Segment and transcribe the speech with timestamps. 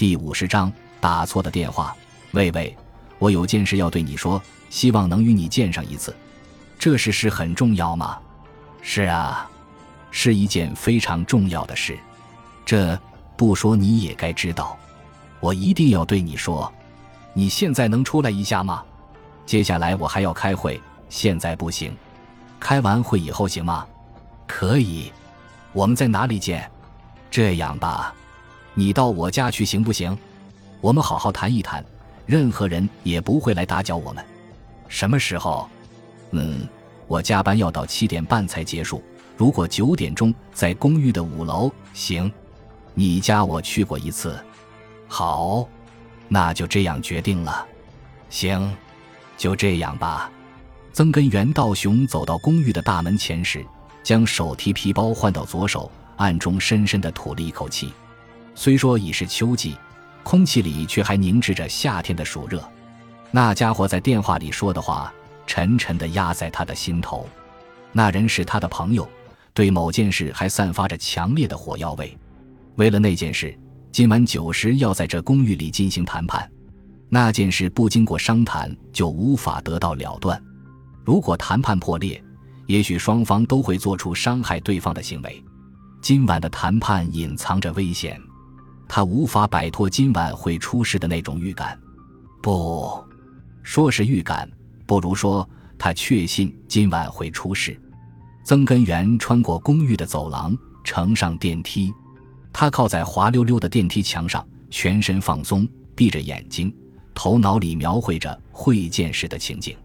[0.00, 1.94] 第五十章打错的电话。
[2.30, 2.74] 喂喂，
[3.18, 6.16] 我有件事要对你说，希望能与你见上一次。
[6.78, 8.18] 这事是很重要吗？
[8.80, 9.46] 是啊，
[10.10, 11.98] 是一件非常重要的事。
[12.64, 12.98] 这
[13.36, 14.74] 不说你也该知道。
[15.38, 16.72] 我一定要对你说。
[17.34, 18.82] 你现在能出来一下吗？
[19.44, 20.80] 接下来我还要开会，
[21.10, 21.94] 现在不行。
[22.58, 23.86] 开完会以后行吗？
[24.46, 25.12] 可以。
[25.74, 26.70] 我们在哪里见？
[27.30, 28.14] 这样吧，
[28.74, 30.16] 你到我家去行不行？
[30.80, 31.84] 我们好好谈一谈，
[32.24, 34.24] 任何人也不会来打搅我们。
[34.88, 35.68] 什么时候？
[36.30, 36.66] 嗯，
[37.06, 39.02] 我加班要到七点半才结束。
[39.36, 42.30] 如果九点钟在公寓的五楼，行。
[42.94, 44.38] 你家我去过一次。
[45.08, 45.66] 好，
[46.28, 47.66] 那就这样决定了。
[48.28, 48.72] 行，
[49.36, 50.30] 就这样吧。
[50.92, 53.64] 曾根元道雄走到公寓的大门前时，
[54.02, 57.92] 将手提皮包换到左手，暗中深深的吐了一口气。
[58.60, 59.74] 虽说已是秋季，
[60.22, 62.62] 空气里却还凝滞着夏天的暑热。
[63.30, 65.10] 那家伙在电话里说的话，
[65.46, 67.26] 沉沉地压在他的心头。
[67.90, 69.08] 那人是他的朋友，
[69.54, 72.14] 对某件事还散发着强烈的火药味。
[72.76, 73.58] 为了那件事。
[73.90, 76.48] 今晚九时要在这公寓里进行谈判，
[77.08, 80.40] 那件事不经过商谈就无法得到了断。
[81.02, 82.22] 如果谈判破裂，
[82.66, 85.42] 也许双方都会做出伤害对方的行为。
[86.02, 88.20] 今晚的谈判隐藏着危险，
[88.92, 91.78] 他无法摆脱今晚会出事的那种预感。
[92.42, 93.00] 不
[93.62, 94.50] 说是预感，
[94.84, 97.80] 不如说他确信今晚会出事。
[98.42, 101.94] 曾根源穿过公寓的走廊，乘上电梯。
[102.52, 106.74] 他靠在滑溜溜的电梯墙上，全身放松，闭着眼睛，
[107.14, 109.76] 头脑里描绘着会见时的情景。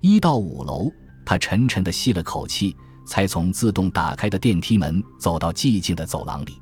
[0.00, 0.90] 一到五楼，
[1.22, 6.58] 他沉沉地吸了口气，才从自动打开的电梯门走到寂静的走廊里。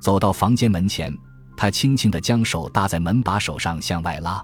[0.00, 1.12] 走到房间门前，
[1.56, 4.42] 他轻轻地将手搭在门把手上向外拉。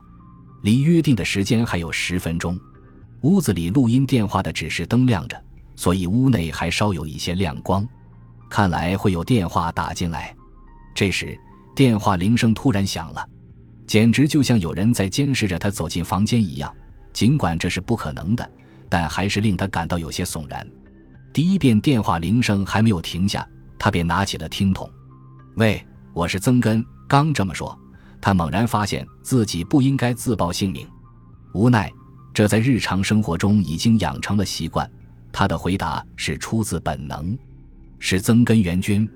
[0.62, 2.58] 离约定的时间还有十分钟。
[3.22, 5.42] 屋子里录音电话的指示灯亮着，
[5.76, 7.86] 所以屋内还稍有一些亮光。
[8.50, 10.34] 看来会有电话打进来。
[10.94, 11.38] 这时，
[11.74, 13.26] 电话铃声突然响了，
[13.86, 16.74] 简直就像有人在监视着他走进房间一样。
[17.12, 18.50] 尽管这是不可能的，
[18.88, 20.66] 但还是令他感到有些悚然。
[21.32, 23.46] 第一遍电话铃声还没有停下，
[23.78, 24.90] 他便拿起了听筒。
[25.56, 25.80] “喂，
[26.12, 27.78] 我是曾根。”刚这么说，
[28.20, 30.84] 他猛然发现自己不应该自报姓名。
[31.52, 31.92] 无奈，
[32.32, 34.90] 这在日常生活中已经养成了习惯。
[35.30, 37.38] 他的回答是出自本能。
[38.00, 39.08] 是曾根元君，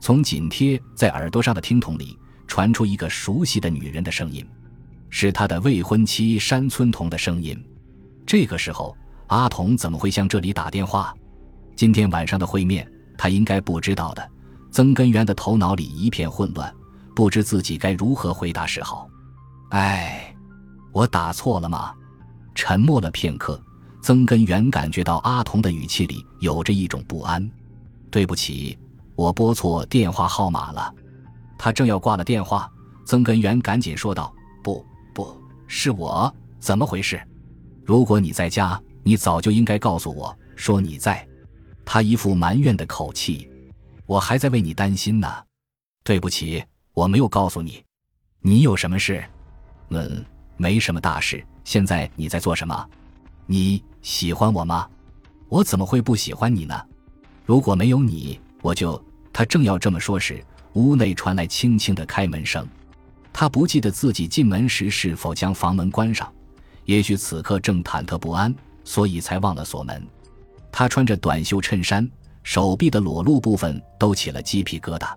[0.00, 4.42] 从紧贴在耳朵上的听筒里传出一个熟悉的女人的声音，
[5.10, 7.62] 是他的未婚妻山村童的声音。
[8.24, 8.96] 这个时候，
[9.26, 11.14] 阿童怎么会向这里打电话？
[11.76, 14.30] 今天晚上的会面，他应该不知道的。
[14.74, 16.74] 曾根源的头脑里一片混乱，
[17.14, 19.08] 不知自己该如何回答是好。
[19.68, 20.34] 哎，
[20.90, 21.94] 我打错了吗？
[22.56, 23.62] 沉默了片刻，
[24.02, 27.48] 曾根源感觉到阿童的语气里有着一种不安。
[28.10, 28.76] 对不起，
[29.14, 30.92] 我拨错电话号码了。
[31.56, 32.68] 他正要挂了电话，
[33.04, 37.22] 曾根源赶紧说道：“不，不是我，怎么回事？
[37.84, 41.24] 如果你在家，你早就应该告诉我说你在。”
[41.86, 43.48] 他一副埋怨的口气
[44.06, 45.28] ：“我还在为你担心呢。”
[46.04, 47.82] 对不起，我没有告诉你。
[48.40, 49.24] 你有什么事？
[49.88, 50.24] 嗯，
[50.56, 51.44] 没什么大事。
[51.64, 52.88] 现在你在做什么？
[53.46, 54.88] 你喜欢我吗？
[55.48, 56.78] 我怎么会不喜欢你呢？
[57.46, 59.02] 如果没有你，我就……
[59.32, 60.44] 他正要这么说时，
[60.74, 62.68] 屋内传来轻轻的开门声。
[63.32, 66.32] 他不记得自己进门时是否将房门关上，
[66.84, 68.54] 也许此刻正忐忑不安，
[68.84, 70.06] 所以才忘了锁门。
[70.70, 72.08] 他穿着短袖衬衫，
[72.44, 75.12] 手臂的裸露部分都起了鸡皮疙瘩。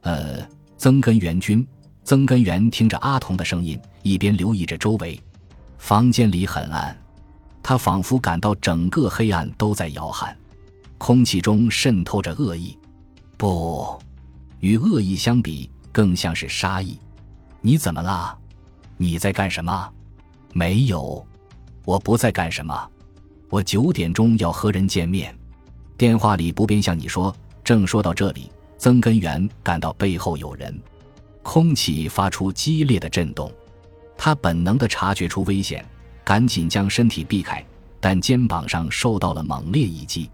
[0.00, 0.38] 呃，
[0.78, 1.66] 曾根元君，
[2.04, 5.20] 曾根元听着阿童的声音，一边留意着周围。
[5.76, 6.96] 房间里很暗，
[7.62, 10.34] 他仿佛感到整个黑暗都在摇撼。
[10.96, 12.78] 空气中渗透着恶意，
[13.36, 13.98] 不，
[14.60, 16.98] 与恶意相比，更像是杀意。
[17.60, 18.38] 你怎么了？
[18.96, 19.90] 你在干什么？
[20.52, 21.26] 没有，
[21.84, 22.90] 我不在干什么。
[23.48, 25.34] 我九点钟要和人见面。
[26.00, 27.30] 电话里不便向你说。
[27.62, 30.74] 正说到这里，曾根源感到背后有人，
[31.42, 33.52] 空气发出激烈的震动。
[34.16, 35.84] 他本能地察觉出危险，
[36.24, 37.62] 赶紧将身体避开，
[38.00, 40.30] 但肩膀上受到了猛烈一击。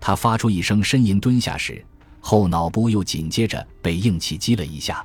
[0.00, 1.84] 他发出一声呻吟，蹲下时，
[2.18, 5.04] 后脑部又紧接着被硬气击了一下。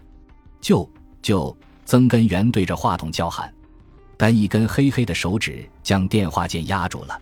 [0.62, 0.90] 就
[1.22, 3.54] 就曾根源对着话筒叫喊，
[4.16, 7.22] 但一根黑黑的手指将电话键压住了。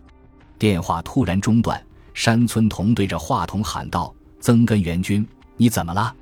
[0.59, 1.83] 电话突然中断，
[2.15, 5.27] 山村童对着话筒喊道：“曾根源君，
[5.57, 6.15] 你怎么了？”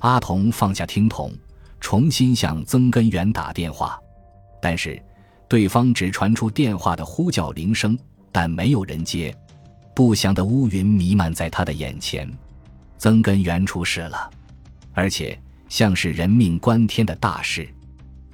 [0.00, 1.32] 阿童放下听筒，
[1.80, 3.98] 重新向曾根源打电话，
[4.60, 5.02] 但是
[5.48, 7.98] 对方只传出电话的呼叫铃声，
[8.30, 9.34] 但没有人接。
[9.94, 12.30] 不祥的乌云弥漫在他的眼前，
[12.98, 14.30] 曾根源出事了，
[14.92, 15.36] 而且
[15.70, 17.66] 像是人命关天的大事。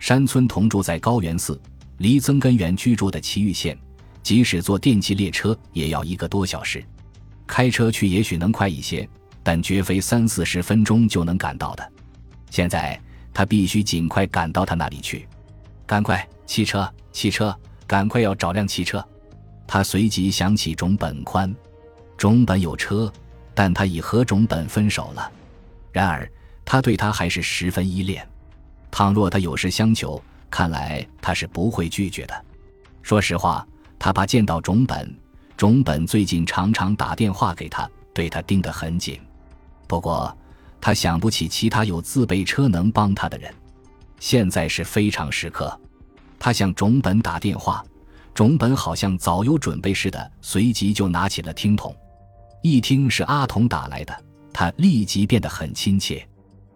[0.01, 1.59] 山村同住在高原寺，
[1.99, 3.79] 离曾根源居住的奇玉县，
[4.25, 6.85] 即使坐电气列车也要一个多小时。
[7.47, 9.09] 开车去也许能快一些，
[9.43, 11.93] 但绝非三四十分钟就能赶到的。
[12.51, 13.01] 现在
[13.33, 15.27] 他必须尽快赶到他那里去，
[15.87, 16.27] 赶快！
[16.47, 17.55] 汽车，汽车，
[17.87, 19.05] 赶快要找辆汽车！
[19.67, 21.53] 他随即想起种本宽，
[22.17, 23.13] 种本有车，
[23.53, 25.31] 但他已和种本分手了。
[25.91, 26.31] 然而
[26.65, 28.27] 他对他还是十分依恋。
[28.93, 32.45] 倘若他有事相求，看来他是不会拒绝的。
[33.03, 33.67] 说实话，
[33.99, 35.13] 他怕见到种本。
[35.57, 39.19] 种本最近常常打电话给他，对他盯得很紧。
[39.87, 40.37] 不过，
[40.81, 43.53] 他想不起其他有自备车能帮他的人。
[44.21, 45.79] 现在是非常时刻，
[46.39, 47.85] 他向种本打电话，
[48.35, 51.95] 种本好像早有准备似的，随即就拿起了听筒。
[52.63, 54.15] 一听是阿童打来的，
[54.53, 56.27] 他立即变得很亲切。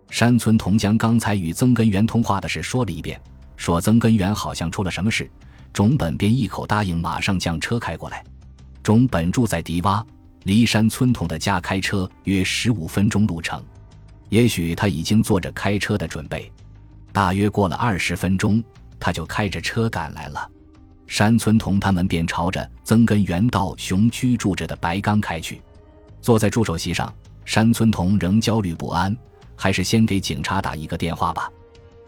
[0.08, 3.20] 山村童将刚才与曾根源通话的事说了一遍，
[3.56, 5.30] 说曾根源好像出了什么事，
[5.72, 8.24] 种本便一口答应，马上将车开过来。
[8.82, 10.04] 种本住在迪洼，
[10.44, 13.62] 离山村童的家开车约十五分钟路程。
[14.28, 16.50] 也许他已经做着开车的准备。
[17.12, 18.62] 大约过了二十分钟，
[18.98, 20.48] 他就开着车赶来了。
[21.06, 25.60] 山村童他们便朝着曾根源道雄居住着的白冈开去。
[26.20, 27.12] 坐在助手席上，
[27.44, 29.16] 山村童仍焦虑不安。
[29.56, 31.50] 还是先给警察打一个电话吧。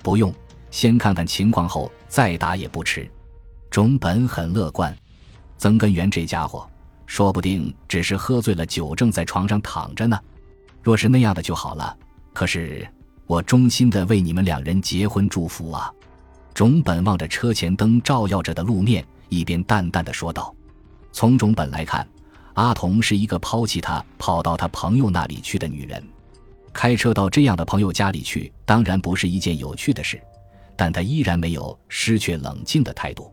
[0.03, 0.33] 不用，
[0.71, 3.07] 先看看情况后再打也不迟。
[3.71, 4.97] 种本很乐观。
[5.63, 6.69] 曾根源这家伙，
[7.07, 10.19] 说不定只是喝醉了酒，正在床上躺着呢。
[10.83, 11.97] 若是那样的就好了。
[12.33, 12.85] 可是
[13.29, 15.89] 我衷心的为你们两人结婚祝福啊！
[16.53, 20.53] 种本望着车前灯照耀着的路面，一边淡淡的说道
[21.15, 22.05] ：“从种本来看，
[22.55, 26.03] 阿童是一个抛弃他跑到他朋友那里去的女人。
[26.73, 30.21] 开车到这样的朋友家里去，当然不是一件有趣的事。
[30.75, 33.33] 但他依然没有失去冷静的态度。”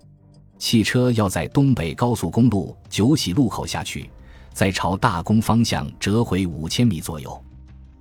[0.59, 4.09] 汽车要在东北高速公路九喜路口下去，
[4.53, 7.41] 再朝大宫方向折回五千米左右。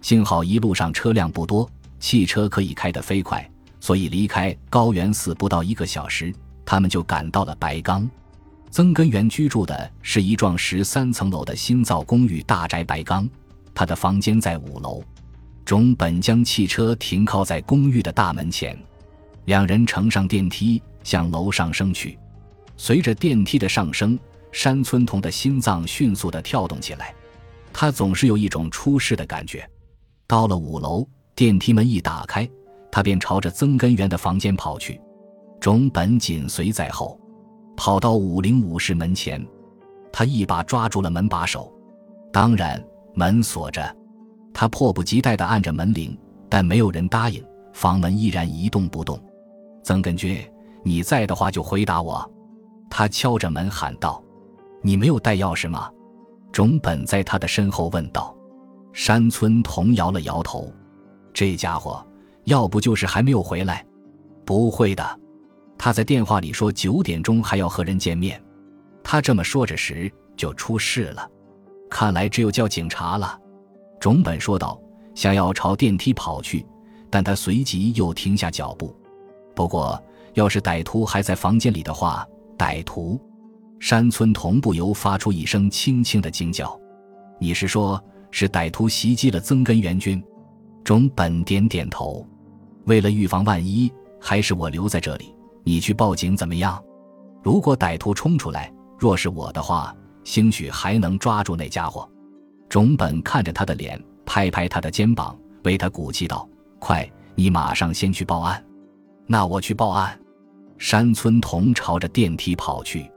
[0.02, 1.70] 幸好一路上车辆不多，
[2.00, 3.48] 汽车可以开得飞快，
[3.80, 6.34] 所以离开高原寺不到一个小时，
[6.66, 8.08] 他们就赶到了白冈。
[8.70, 13.26] 曾根源居住的是一幢十三层楼的新造公寓大宅白冈，
[13.72, 15.02] 他的房间在五楼。
[15.64, 18.76] 种本将汽车停靠在公寓的大门前，
[19.44, 22.18] 两人乘上电梯向楼上升去。
[22.78, 24.18] 随着电梯的上升，
[24.52, 27.14] 山村童的心脏迅速地跳动起来。
[27.72, 29.68] 他总是有一种出事的感觉。
[30.26, 32.48] 到了五楼，电梯门一打开，
[32.90, 34.98] 他便朝着曾根源的房间跑去。
[35.60, 37.20] 种本紧随在后，
[37.76, 39.44] 跑到五零五室门前，
[40.12, 41.72] 他一把抓住了门把手。
[42.32, 42.82] 当然，
[43.14, 43.96] 门锁着。
[44.54, 46.16] 他迫不及待地按着门铃，
[46.48, 47.44] 但没有人答应。
[47.72, 49.20] 房门依然一动不动。
[49.82, 50.40] 曾根君，
[50.84, 52.28] 你在的话就回答我。
[52.90, 54.22] 他敲着门喊道
[54.82, 55.90] ：“你没有带钥匙吗？”
[56.52, 58.34] 种本在他的身后问道。
[58.92, 60.72] 山村童摇了摇头
[61.32, 62.04] ：“这家伙
[62.44, 63.84] 要不就是还没有回来。
[64.44, 65.20] ”“不会的，
[65.76, 68.42] 他在电话里说九点钟还要和人见面。”
[69.04, 71.30] 他这么说着时就出事了。
[71.90, 73.38] 看来只有叫警察了。”
[74.00, 74.80] 种本说道，
[75.14, 76.64] 想要朝电梯跑去，
[77.10, 78.94] 但他随即又停下脚步。
[79.54, 80.02] 不过，
[80.34, 82.26] 要是歹徒还在房间里的话，
[82.58, 83.20] 歹徒，
[83.78, 86.78] 山村童不由发出一声轻轻的惊叫。
[87.38, 90.20] 你是说，是歹徒袭击了曾根元君？
[90.82, 92.26] 种本点点头。
[92.86, 95.32] 为了预防万一，还是我留在这里。
[95.62, 96.82] 你去报警怎么样？
[97.44, 102.10] 如果歹徒冲出来，若是我的话，兴许还能抓住那家伙。
[102.68, 106.48] 种本看着他的脸，拍拍他的肩膀，为他鼓气道
[106.80, 108.62] ：“快，你马上先去报案。”
[109.28, 110.18] 那我去报案。
[110.78, 113.10] 山村童朝着电梯跑去，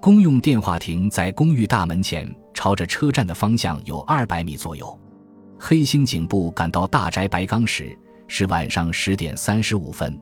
[0.00, 4.98] 公用电话亭在公寓大门前，朝着车站的方向有二百米左右。
[5.58, 7.98] 黑星警部赶到大宅白冈时
[8.28, 10.20] 是晚上十点三十五分，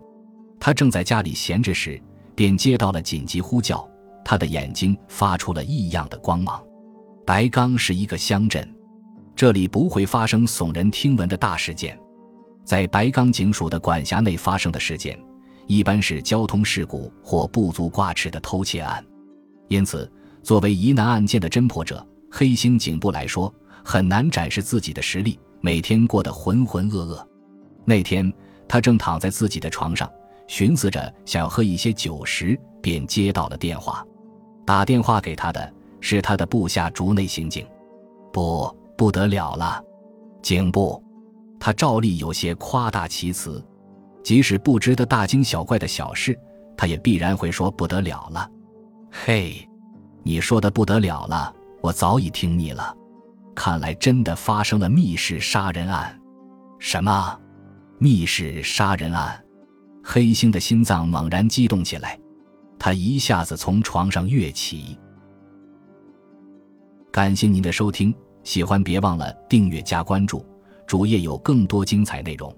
[0.61, 2.01] 他正在家里闲着时，
[2.37, 3.87] 便接到了紧急呼叫。
[4.25, 6.63] 他的眼睛发出了异样的光芒。
[7.27, 8.67] 白冈是一个乡镇，
[9.35, 11.99] 这里不会发生耸人听闻的大事件，
[12.65, 15.19] 在白冈警署的管辖内发生的事件。
[15.67, 19.05] 一般是交通事故或不足挂齿的偷窃案，
[19.69, 20.11] 因此，
[20.43, 23.53] 作为疑难案件的侦破者，黑星警部来说
[23.85, 27.27] 很难展示自己的实力，每天过得浑浑噩噩。
[27.85, 28.33] 那天，
[28.69, 30.11] 他正躺在自己的床上，
[30.47, 34.05] 寻思着想要喝一些酒时，便接到了电话。
[34.65, 37.67] 打电话给他的是他的部下竹内刑警。
[38.33, 39.83] 不，不得了了，
[40.43, 41.03] 警部。
[41.59, 43.65] 他照例有些夸大其词，
[44.27, 46.37] 即使不值得大惊小怪的小事，
[46.77, 48.51] 他也必然会说不得了了。
[49.09, 49.57] 嘿，
[50.25, 52.93] 你说的不得了了，我早已听腻了。
[53.55, 56.21] 看来真的发生了密室杀人案。
[56.81, 57.39] 什么？
[58.01, 59.41] 密室杀人案？
[60.03, 62.19] 黑星的心脏猛然激动起来，
[62.81, 64.99] 他一下子从床上跃起。
[67.13, 70.45] 感谢您的收听，喜欢别忘了订阅加关注，
[70.85, 72.53] 主页有更多精彩内容。